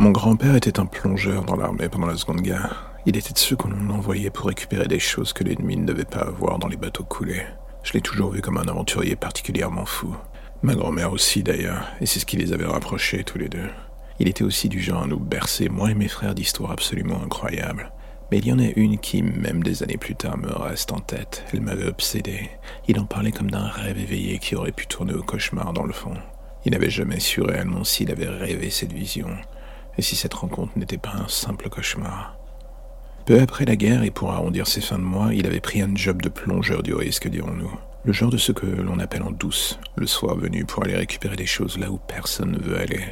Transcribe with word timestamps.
Mon 0.00 0.12
grand-père 0.12 0.56
était 0.56 0.80
un 0.80 0.86
plongeur 0.86 1.44
dans 1.44 1.56
l'armée 1.56 1.90
pendant 1.90 2.06
la 2.06 2.16
Seconde 2.16 2.40
Guerre. 2.40 2.90
Il 3.04 3.18
était 3.18 3.34
de 3.34 3.38
ceux 3.38 3.54
qu'on 3.54 3.90
envoyait 3.90 4.30
pour 4.30 4.46
récupérer 4.46 4.88
des 4.88 4.98
choses 4.98 5.34
que 5.34 5.44
l'ennemi 5.44 5.76
ne 5.76 5.84
devait 5.84 6.06
pas 6.06 6.20
avoir 6.20 6.58
dans 6.58 6.68
les 6.68 6.78
bateaux 6.78 7.04
coulés. 7.04 7.44
Je 7.82 7.92
l'ai 7.92 8.00
toujours 8.00 8.30
vu 8.30 8.40
comme 8.40 8.56
un 8.56 8.66
aventurier 8.66 9.14
particulièrement 9.14 9.84
fou. 9.84 10.16
Ma 10.62 10.74
grand-mère 10.74 11.12
aussi 11.12 11.42
d'ailleurs, 11.42 11.84
et 12.00 12.06
c'est 12.06 12.18
ce 12.18 12.24
qui 12.24 12.38
les 12.38 12.54
avait 12.54 12.64
rapprochés 12.64 13.24
tous 13.24 13.36
les 13.36 13.50
deux. 13.50 13.68
Il 14.18 14.26
était 14.26 14.42
aussi 14.42 14.70
du 14.70 14.80
genre 14.80 15.02
à 15.02 15.06
nous 15.06 15.20
bercer, 15.20 15.68
moi 15.68 15.90
et 15.90 15.94
mes 15.94 16.08
frères, 16.08 16.34
d'histoires 16.34 16.72
absolument 16.72 17.22
incroyables. 17.22 17.92
Mais 18.32 18.38
il 18.38 18.46
y 18.46 18.52
en 18.54 18.58
a 18.58 18.70
une 18.76 18.96
qui, 18.96 19.22
même 19.22 19.62
des 19.62 19.82
années 19.82 19.98
plus 19.98 20.16
tard, 20.16 20.38
me 20.38 20.50
reste 20.50 20.92
en 20.92 21.00
tête. 21.00 21.44
Elle 21.52 21.60
m'avait 21.60 21.88
obsédé. 21.88 22.48
Il 22.88 22.98
en 22.98 23.04
parlait 23.04 23.32
comme 23.32 23.50
d'un 23.50 23.68
rêve 23.68 23.98
éveillé 23.98 24.38
qui 24.38 24.56
aurait 24.56 24.72
pu 24.72 24.86
tourner 24.86 25.12
au 25.12 25.22
cauchemar 25.22 25.74
dans 25.74 25.84
le 25.84 25.92
fond. 25.92 26.14
Il 26.64 26.72
n'avait 26.72 26.88
jamais 26.88 27.20
su 27.20 27.42
réellement 27.42 27.84
s'il 27.84 28.10
avait 28.10 28.28
rêvé 28.28 28.70
cette 28.70 28.92
vision, 28.92 29.28
et 29.98 30.02
si 30.02 30.16
cette 30.16 30.34
rencontre 30.34 30.78
n'était 30.78 30.98
pas 30.98 31.14
un 31.14 31.28
simple 31.28 31.68
cauchemar? 31.68 32.36
Peu 33.26 33.40
après 33.40 33.64
la 33.64 33.76
guerre, 33.76 34.02
et 34.02 34.10
pour 34.10 34.32
arrondir 34.32 34.66
ses 34.66 34.80
fins 34.80 34.98
de 34.98 35.04
mois, 35.04 35.34
il 35.34 35.46
avait 35.46 35.60
pris 35.60 35.82
un 35.82 35.94
job 35.94 36.22
de 36.22 36.28
plongeur 36.28 36.82
du 36.82 36.94
risque, 36.94 37.28
dirons-nous. 37.28 37.70
Le 38.02 38.12
genre 38.12 38.30
de 38.30 38.38
ce 38.38 38.50
que 38.50 38.66
l'on 38.66 38.98
appelle 38.98 39.22
en 39.22 39.30
douce, 39.30 39.78
le 39.94 40.06
soir 40.06 40.34
venu 40.34 40.64
pour 40.64 40.84
aller 40.84 40.96
récupérer 40.96 41.36
des 41.36 41.46
choses 41.46 41.78
là 41.78 41.90
où 41.90 41.98
personne 41.98 42.52
ne 42.52 42.58
veut 42.58 42.78
aller. 42.78 43.04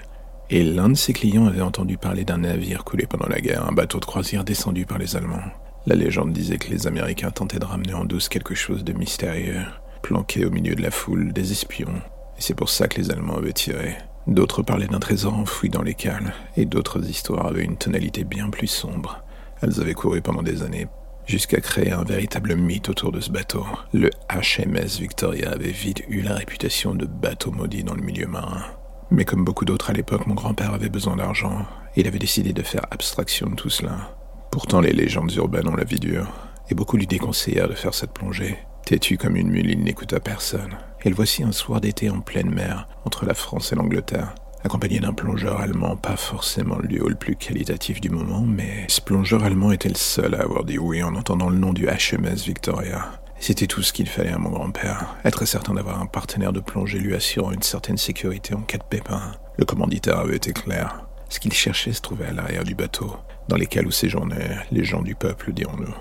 Et 0.50 0.64
l'un 0.64 0.88
de 0.88 0.94
ses 0.94 1.12
clients 1.12 1.46
avait 1.46 1.60
entendu 1.60 1.98
parler 1.98 2.24
d'un 2.24 2.38
navire 2.38 2.84
coulé 2.84 3.06
pendant 3.06 3.28
la 3.28 3.40
guerre, 3.40 3.68
un 3.68 3.72
bateau 3.72 4.00
de 4.00 4.06
croisière 4.06 4.44
descendu 4.44 4.86
par 4.86 4.96
les 4.96 5.14
Allemands. 5.14 5.52
La 5.86 5.94
légende 5.94 6.32
disait 6.32 6.56
que 6.56 6.70
les 6.70 6.86
Américains 6.86 7.30
tentaient 7.30 7.58
de 7.58 7.66
ramener 7.66 7.92
en 7.92 8.06
douce 8.06 8.30
quelque 8.30 8.54
chose 8.54 8.82
de 8.82 8.94
mystérieux, 8.94 9.60
planqué 10.02 10.46
au 10.46 10.50
milieu 10.50 10.74
de 10.74 10.82
la 10.82 10.90
foule, 10.90 11.34
des 11.34 11.52
espions. 11.52 12.00
Et 12.38 12.40
c'est 12.40 12.54
pour 12.54 12.70
ça 12.70 12.88
que 12.88 12.98
les 12.98 13.10
Allemands 13.10 13.36
avaient 13.36 13.52
tiré. 13.52 13.98
D'autres 14.28 14.62
parlaient 14.62 14.86
d'un 14.86 14.98
trésor 14.98 15.32
enfoui 15.32 15.70
dans 15.70 15.82
les 15.82 15.94
cales, 15.94 16.34
et 16.58 16.66
d'autres 16.66 17.08
histoires 17.08 17.46
avaient 17.46 17.64
une 17.64 17.78
tonalité 17.78 18.24
bien 18.24 18.50
plus 18.50 18.66
sombre. 18.66 19.22
Elles 19.62 19.80
avaient 19.80 19.94
couru 19.94 20.20
pendant 20.20 20.42
des 20.42 20.62
années, 20.62 20.86
jusqu'à 21.24 21.62
créer 21.62 21.92
un 21.92 22.04
véritable 22.04 22.54
mythe 22.54 22.90
autour 22.90 23.10
de 23.10 23.20
ce 23.20 23.30
bateau. 23.30 23.64
Le 23.94 24.10
HMS 24.30 25.00
Victoria 25.00 25.50
avait 25.52 25.70
vite 25.70 26.02
eu 26.10 26.20
la 26.20 26.34
réputation 26.34 26.94
de 26.94 27.06
bateau 27.06 27.52
maudit 27.52 27.84
dans 27.84 27.94
le 27.94 28.02
milieu 28.02 28.26
marin. 28.26 28.64
Mais 29.10 29.24
comme 29.24 29.46
beaucoup 29.46 29.64
d'autres 29.64 29.88
à 29.88 29.94
l'époque, 29.94 30.26
mon 30.26 30.34
grand-père 30.34 30.74
avait 30.74 30.90
besoin 30.90 31.16
d'argent. 31.16 31.64
Il 31.96 32.06
avait 32.06 32.18
décidé 32.18 32.52
de 32.52 32.62
faire 32.62 32.84
abstraction 32.90 33.48
de 33.48 33.54
tout 33.54 33.70
cela. 33.70 34.14
Pourtant, 34.50 34.82
les 34.82 34.92
légendes 34.92 35.32
urbaines 35.32 35.68
ont 35.68 35.76
la 35.76 35.84
vie 35.84 36.00
dure, 36.00 36.30
et 36.68 36.74
beaucoup 36.74 36.98
lui 36.98 37.06
déconseillèrent 37.06 37.68
de 37.68 37.74
faire 37.74 37.94
cette 37.94 38.12
plongée. 38.12 38.58
Têtu 38.88 39.18
comme 39.18 39.36
une 39.36 39.50
mule, 39.50 39.68
il 39.68 39.84
n'écouta 39.84 40.18
personne. 40.18 40.78
Et 41.04 41.10
le 41.10 41.14
voici 41.14 41.42
un 41.42 41.52
soir 41.52 41.78
d'été 41.78 42.08
en 42.08 42.20
pleine 42.20 42.48
mer, 42.48 42.88
entre 43.04 43.26
la 43.26 43.34
France 43.34 43.70
et 43.70 43.74
l'Angleterre, 43.74 44.34
accompagné 44.64 44.98
d'un 44.98 45.12
plongeur 45.12 45.60
allemand, 45.60 45.94
pas 45.94 46.16
forcément 46.16 46.78
le 46.78 46.88
lieu 46.88 47.04
le 47.06 47.14
plus 47.14 47.36
qualitatif 47.36 48.00
du 48.00 48.08
moment, 48.08 48.40
mais 48.40 48.86
ce 48.88 49.02
plongeur 49.02 49.44
allemand 49.44 49.72
était 49.72 49.90
le 49.90 49.94
seul 49.94 50.34
à 50.34 50.40
avoir 50.40 50.64
dit 50.64 50.78
oui 50.78 51.02
en 51.02 51.16
entendant 51.16 51.50
le 51.50 51.58
nom 51.58 51.74
du 51.74 51.84
HMS 51.86 52.46
Victoria. 52.46 53.12
C'était 53.38 53.66
tout 53.66 53.82
ce 53.82 53.92
qu'il 53.92 54.08
fallait 54.08 54.32
à 54.32 54.38
mon 54.38 54.48
grand-père, 54.48 55.16
être 55.22 55.44
certain 55.44 55.74
d'avoir 55.74 56.00
un 56.00 56.06
partenaire 56.06 56.54
de 56.54 56.60
plongée 56.60 56.98
lui 56.98 57.14
assurant 57.14 57.52
une 57.52 57.60
certaine 57.60 57.98
sécurité 57.98 58.54
en 58.54 58.62
cas 58.62 58.78
de 58.78 58.84
pépin. 58.84 59.20
Le 59.58 59.66
commanditaire 59.66 60.20
avait 60.20 60.36
été 60.36 60.54
clair. 60.54 61.04
Ce 61.28 61.40
qu'il 61.40 61.52
cherchait 61.52 61.92
se 61.92 62.00
trouvait 62.00 62.28
à 62.28 62.32
l'arrière 62.32 62.64
du 62.64 62.74
bateau, 62.74 63.18
dans 63.48 63.56
les 63.56 63.66
cales 63.66 63.86
où 63.86 63.90
séjournaient 63.90 64.56
les 64.72 64.84
gens 64.84 65.02
du 65.02 65.14
peuple, 65.14 65.52
dirons-nous. 65.52 65.94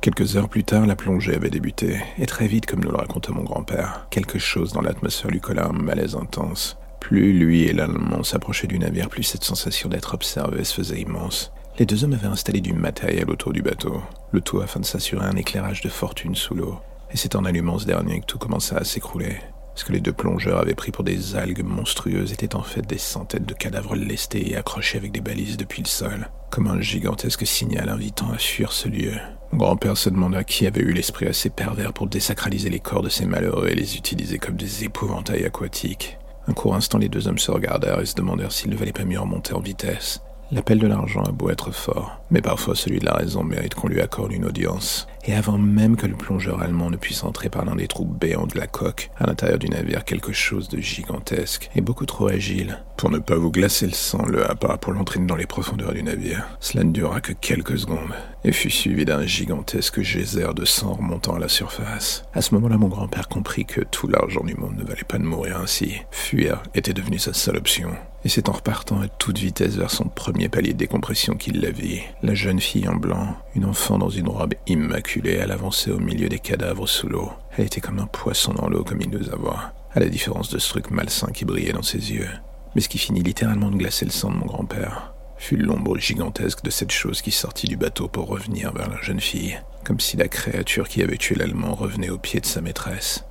Quelques 0.00 0.36
heures 0.36 0.48
plus 0.48 0.62
tard, 0.62 0.86
la 0.86 0.94
plongée 0.94 1.34
avait 1.34 1.50
débuté, 1.50 2.00
et 2.18 2.26
très 2.26 2.46
vite, 2.46 2.66
comme 2.66 2.84
nous 2.84 2.90
le 2.90 2.96
racontait 2.96 3.32
mon 3.32 3.42
grand-père, 3.42 4.06
quelque 4.10 4.38
chose 4.38 4.72
dans 4.72 4.80
l'atmosphère 4.80 5.30
lui 5.30 5.40
colla 5.40 5.66
un 5.66 5.72
malaise 5.72 6.14
intense. 6.14 6.78
Plus 7.00 7.32
lui 7.32 7.62
et 7.62 7.72
l'Allemand 7.72 8.22
s'approchaient 8.22 8.68
du 8.68 8.78
navire, 8.78 9.08
plus 9.08 9.24
cette 9.24 9.42
sensation 9.42 9.88
d'être 9.88 10.14
observé 10.14 10.62
se 10.62 10.74
faisait 10.74 11.00
immense. 11.00 11.52
Les 11.80 11.86
deux 11.86 12.04
hommes 12.04 12.12
avaient 12.12 12.28
installé 12.28 12.60
du 12.60 12.72
matériel 12.72 13.28
autour 13.28 13.52
du 13.52 13.60
bateau, 13.60 14.00
le 14.30 14.40
tout 14.40 14.60
afin 14.60 14.78
de 14.78 14.84
s'assurer 14.84 15.26
un 15.26 15.36
éclairage 15.36 15.80
de 15.80 15.88
fortune 15.88 16.36
sous 16.36 16.54
l'eau. 16.54 16.78
Et 17.10 17.16
c'est 17.16 17.34
en 17.34 17.44
allumant 17.44 17.78
ce 17.78 17.86
dernier 17.86 18.20
que 18.20 18.26
tout 18.26 18.38
commença 18.38 18.76
à 18.76 18.84
s'écrouler. 18.84 19.36
Ce 19.74 19.84
que 19.84 19.92
les 19.92 20.00
deux 20.00 20.12
plongeurs 20.12 20.58
avaient 20.58 20.74
pris 20.74 20.92
pour 20.92 21.04
des 21.04 21.34
algues 21.34 21.64
monstrueuses 21.64 22.32
étaient 22.32 22.56
en 22.56 22.62
fait 22.62 22.82
des 22.82 22.98
centaines 22.98 23.44
de 23.44 23.54
cadavres 23.54 23.96
lestés 23.96 24.50
et 24.50 24.56
accrochés 24.56 24.98
avec 24.98 25.12
des 25.12 25.20
balises 25.20 25.56
depuis 25.56 25.82
le 25.82 25.88
sol, 25.88 26.28
comme 26.50 26.68
un 26.68 26.80
gigantesque 26.80 27.46
signal 27.46 27.88
invitant 27.88 28.30
à 28.32 28.38
fuir 28.38 28.72
ce 28.72 28.88
lieu. 28.88 29.14
Mon 29.52 29.58
grand-père 29.58 29.96
se 29.96 30.10
demanda 30.10 30.44
qui 30.44 30.66
avait 30.66 30.82
eu 30.82 30.92
l'esprit 30.92 31.26
assez 31.26 31.48
pervers 31.48 31.92
pour 31.92 32.06
désacraliser 32.06 32.68
les 32.68 32.80
corps 32.80 33.02
de 33.02 33.08
ces 33.08 33.24
malheureux 33.24 33.68
et 33.68 33.74
les 33.74 33.96
utiliser 33.96 34.38
comme 34.38 34.56
des 34.56 34.84
épouvantails 34.84 35.44
aquatiques. 35.44 36.18
Un 36.46 36.52
court 36.52 36.74
instant, 36.74 36.98
les 36.98 37.08
deux 37.08 37.28
hommes 37.28 37.38
se 37.38 37.50
regardèrent 37.50 38.00
et 38.00 38.06
se 38.06 38.14
demandèrent 38.14 38.52
s'il 38.52 38.70
ne 38.70 38.76
valait 38.76 38.92
pas 38.92 39.04
mieux 39.04 39.20
remonter 39.20 39.54
en 39.54 39.60
vitesse. 39.60 40.20
L'appel 40.50 40.78
de 40.78 40.86
l'argent 40.86 41.22
a 41.24 41.30
beau 41.30 41.50
être 41.50 41.72
fort, 41.72 42.22
mais 42.30 42.40
parfois 42.40 42.74
celui 42.74 43.00
de 43.00 43.04
la 43.04 43.12
raison 43.12 43.44
mérite 43.44 43.74
qu'on 43.74 43.88
lui 43.88 44.00
accorde 44.00 44.32
une 44.32 44.46
audience. 44.46 45.06
Et 45.26 45.34
avant 45.34 45.58
même 45.58 45.94
que 45.94 46.06
le 46.06 46.16
plongeur 46.16 46.62
allemand 46.62 46.88
ne 46.88 46.96
puisse 46.96 47.22
entrer 47.22 47.50
par 47.50 47.66
l'un 47.66 47.76
des 47.76 47.86
trous 47.86 48.06
béants 48.06 48.46
de 48.46 48.56
la 48.56 48.66
coque, 48.66 49.10
à 49.18 49.26
l'intérieur 49.26 49.58
du 49.58 49.68
navire, 49.68 50.06
quelque 50.06 50.32
chose 50.32 50.70
de 50.70 50.80
gigantesque 50.80 51.68
et 51.74 51.82
beaucoup 51.82 52.06
trop 52.06 52.28
agile. 52.28 52.82
Pour 52.96 53.10
ne 53.10 53.18
pas 53.18 53.36
vous 53.36 53.50
glacer 53.50 53.84
le 53.84 53.92
sang, 53.92 54.24
le 54.24 54.50
happa 54.50 54.78
pour 54.78 54.94
l'entraîner 54.94 55.26
dans 55.26 55.36
les 55.36 55.44
profondeurs 55.44 55.92
du 55.92 56.02
navire. 56.02 56.48
Cela 56.60 56.82
ne 56.82 56.92
dura 56.92 57.20
que 57.20 57.34
quelques 57.34 57.80
secondes, 57.80 58.14
et 58.42 58.52
fut 58.52 58.70
suivi 58.70 59.04
d'un 59.04 59.26
gigantesque 59.26 60.00
geyser 60.00 60.54
de 60.56 60.64
sang 60.64 60.94
remontant 60.94 61.34
à 61.34 61.40
la 61.40 61.48
surface. 61.48 62.24
À 62.32 62.40
ce 62.40 62.54
moment-là, 62.54 62.78
mon 62.78 62.88
grand-père 62.88 63.28
comprit 63.28 63.66
que 63.66 63.82
tout 63.82 64.08
l'argent 64.08 64.44
du 64.44 64.54
monde 64.54 64.78
ne 64.78 64.84
valait 64.84 65.04
pas 65.06 65.18
de 65.18 65.24
mourir 65.24 65.60
ainsi. 65.60 65.96
Fuir 66.10 66.62
était 66.74 66.94
devenu 66.94 67.18
sa 67.18 67.34
seule 67.34 67.58
option. 67.58 67.90
Et 68.24 68.28
c'est 68.28 68.48
en 68.48 68.52
repartant 68.52 69.00
à 69.00 69.08
toute 69.08 69.38
vitesse 69.38 69.76
vers 69.76 69.90
son 69.90 70.04
premier 70.04 70.48
palier 70.48 70.72
de 70.72 70.78
décompression 70.78 71.34
qu'il 71.34 71.60
la 71.60 71.70
vit. 71.70 72.00
La 72.22 72.34
jeune 72.34 72.60
fille 72.60 72.88
en 72.88 72.96
blanc, 72.96 73.36
une 73.54 73.64
enfant 73.64 73.96
dans 73.96 74.10
une 74.10 74.28
robe 74.28 74.54
immaculée, 74.66 75.38
elle 75.40 75.52
avançait 75.52 75.92
au 75.92 76.00
milieu 76.00 76.28
des 76.28 76.40
cadavres 76.40 76.88
sous 76.88 77.08
l'eau. 77.08 77.30
Elle 77.56 77.66
était 77.66 77.80
comme 77.80 78.00
un 78.00 78.06
poisson 78.06 78.52
dans 78.54 78.68
l'eau 78.68 78.82
comme 78.82 79.00
il 79.00 79.10
nous 79.10 79.30
a 79.30 79.36
voir, 79.36 79.72
à 79.92 80.00
la 80.00 80.08
différence 80.08 80.50
de 80.50 80.58
ce 80.58 80.68
truc 80.68 80.90
malsain 80.90 81.30
qui 81.32 81.44
brillait 81.44 81.72
dans 81.72 81.82
ses 81.82 82.12
yeux. 82.12 82.28
Mais 82.74 82.80
ce 82.80 82.88
qui 82.88 82.98
finit 82.98 83.22
littéralement 83.22 83.70
de 83.70 83.76
glacer 83.76 84.04
le 84.04 84.10
sang 84.10 84.30
de 84.30 84.36
mon 84.36 84.46
grand-père 84.46 85.14
fut 85.36 85.56
l'ombre 85.56 85.96
gigantesque 85.98 86.64
de 86.64 86.70
cette 86.70 86.90
chose 86.90 87.22
qui 87.22 87.30
sortit 87.30 87.68
du 87.68 87.76
bateau 87.76 88.08
pour 88.08 88.26
revenir 88.26 88.72
vers 88.72 88.90
la 88.90 89.00
jeune 89.00 89.20
fille, 89.20 89.60
comme 89.84 90.00
si 90.00 90.16
la 90.16 90.26
créature 90.26 90.88
qui 90.88 91.02
avait 91.02 91.16
tué 91.16 91.36
l'Allemand 91.36 91.74
revenait 91.74 92.10
au 92.10 92.18
pied 92.18 92.40
de 92.40 92.46
sa 92.46 92.60
maîtresse. 92.60 93.24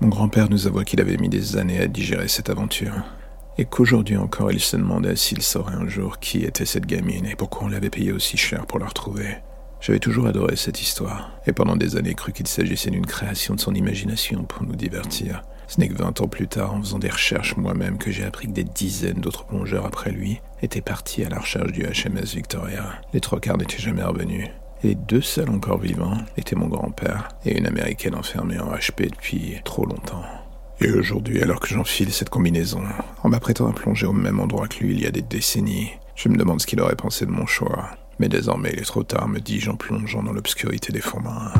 Mon 0.00 0.08
grand-père 0.08 0.48
nous 0.48 0.66
avoua 0.66 0.84
qu'il 0.84 1.02
avait 1.02 1.18
mis 1.18 1.28
des 1.28 1.58
années 1.58 1.80
à 1.80 1.86
digérer 1.86 2.28
cette 2.28 2.48
aventure, 2.48 3.04
et 3.60 3.66
qu'aujourd'hui 3.66 4.16
encore 4.16 4.50
il 4.50 4.58
se 4.58 4.74
demandait 4.74 5.16
s'il 5.16 5.42
saurait 5.42 5.74
un 5.74 5.86
jour 5.86 6.18
qui 6.18 6.44
était 6.44 6.64
cette 6.64 6.86
gamine 6.86 7.26
et 7.26 7.36
pourquoi 7.36 7.64
on 7.64 7.68
l'avait 7.68 7.90
payée 7.90 8.10
aussi 8.10 8.38
cher 8.38 8.64
pour 8.64 8.78
la 8.78 8.86
retrouver. 8.86 9.36
J'avais 9.82 9.98
toujours 9.98 10.26
adoré 10.26 10.56
cette 10.56 10.80
histoire, 10.80 11.32
et 11.46 11.52
pendant 11.52 11.76
des 11.76 11.96
années 11.96 12.14
cru 12.14 12.32
qu'il 12.32 12.46
s'agissait 12.46 12.90
d'une 12.90 13.04
création 13.04 13.54
de 13.54 13.60
son 13.60 13.74
imagination 13.74 14.44
pour 14.44 14.62
nous 14.62 14.76
divertir. 14.76 15.42
Ce 15.68 15.78
n'est 15.78 15.88
que 15.88 15.96
vingt 15.96 16.20
ans 16.22 16.26
plus 16.26 16.48
tard, 16.48 16.74
en 16.74 16.80
faisant 16.80 16.98
des 16.98 17.10
recherches 17.10 17.56
moi-même, 17.56 17.98
que 17.98 18.10
j'ai 18.10 18.24
appris 18.24 18.48
que 18.48 18.52
des 18.52 18.64
dizaines 18.64 19.20
d'autres 19.20 19.44
plongeurs 19.44 19.86
après 19.86 20.10
lui 20.10 20.40
étaient 20.62 20.80
partis 20.80 21.24
à 21.24 21.28
la 21.28 21.38
recherche 21.38 21.72
du 21.72 21.82
HMS 21.82 22.34
Victoria. 22.34 22.84
Les 23.12 23.20
trois 23.20 23.40
quarts 23.40 23.58
n'étaient 23.58 23.78
jamais 23.78 24.02
revenus. 24.02 24.48
Et 24.82 24.88
les 24.88 24.94
deux 24.94 25.20
seuls 25.20 25.50
encore 25.50 25.78
vivants 25.78 26.18
étaient 26.38 26.56
mon 26.56 26.68
grand-père 26.68 27.28
et 27.44 27.56
une 27.56 27.66
américaine 27.66 28.14
enfermée 28.14 28.58
en 28.58 28.72
HP 28.72 29.10
depuis 29.10 29.60
trop 29.64 29.84
longtemps. 29.84 30.24
Et 30.82 30.90
aujourd'hui, 30.92 31.42
alors 31.42 31.60
que 31.60 31.68
j'enfile 31.68 32.10
cette 32.10 32.30
combinaison, 32.30 32.82
en 33.22 33.28
m'apprêtant 33.28 33.68
à 33.68 33.72
plonger 33.72 34.06
au 34.06 34.14
même 34.14 34.40
endroit 34.40 34.66
que 34.66 34.78
lui 34.82 34.94
il 34.94 35.00
y 35.00 35.06
a 35.06 35.10
des 35.10 35.20
décennies, 35.20 35.90
je 36.16 36.30
me 36.30 36.38
demande 36.38 36.60
ce 36.62 36.66
qu'il 36.66 36.80
aurait 36.80 36.96
pensé 36.96 37.26
de 37.26 37.30
mon 37.30 37.44
choix. 37.44 37.90
Mais 38.18 38.28
désormais, 38.28 38.70
il 38.72 38.78
est 38.78 38.84
trop 38.84 39.02
tard, 39.02 39.28
me 39.28 39.40
dis-je 39.40 39.70
en 39.70 39.76
plongeant 39.76 40.22
dans 40.22 40.32
l'obscurité 40.32 40.90
des 40.90 41.00
fonds 41.00 41.20
marins. 41.20 41.52